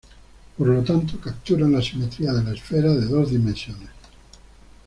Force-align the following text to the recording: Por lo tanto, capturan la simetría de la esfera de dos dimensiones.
Por 0.57 0.67
lo 0.67 0.81
tanto, 0.83 1.19
capturan 1.19 1.73
la 1.73 1.81
simetría 1.83 2.33
de 2.33 2.43
la 2.43 2.53
esfera 2.53 2.91
de 2.91 3.05
dos 3.05 3.29
dimensiones. 3.29 3.89